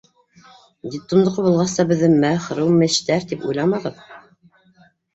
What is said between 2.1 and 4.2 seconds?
мәхрүмештәр тип уйламағыҙ!